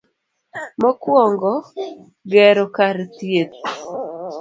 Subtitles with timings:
[0.81, 1.51] Mokwongo,
[2.31, 3.59] gero kar thieth,